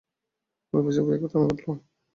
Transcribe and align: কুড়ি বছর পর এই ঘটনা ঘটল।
কুড়ি 0.67 0.81
বছর 0.85 1.03
পর 1.05 1.13
এই 1.15 1.21
ঘটনা 1.23 1.43
ঘটল। 1.47 1.67